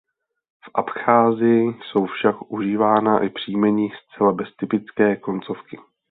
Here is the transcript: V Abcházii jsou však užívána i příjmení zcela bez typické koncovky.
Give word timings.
V 0.65 0.69
Abcházii 0.75 1.75
jsou 1.83 2.05
však 2.05 2.51
užívána 2.51 3.19
i 3.23 3.29
příjmení 3.29 3.89
zcela 4.07 4.31
bez 4.31 4.47
typické 4.55 5.15
koncovky. 5.15 5.77